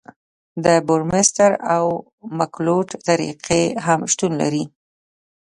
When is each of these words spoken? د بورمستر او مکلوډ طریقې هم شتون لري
د 0.65 0.67
بورمستر 0.87 1.51
او 1.75 1.85
مکلوډ 2.37 2.87
طریقې 3.07 3.63
هم 3.85 3.99
شتون 4.13 4.31
لري 4.41 4.63